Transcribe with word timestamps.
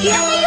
Yeah. 0.00 0.37